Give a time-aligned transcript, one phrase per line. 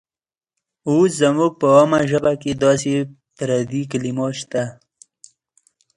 [0.89, 2.93] اوس زموږ په عامه ژبه کې داسې
[3.37, 4.63] پردي کلمات شته.